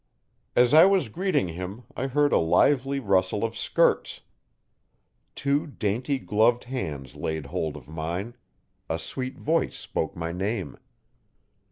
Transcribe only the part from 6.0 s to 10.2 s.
gloved hands laid hold of mine; a sweet voice spoke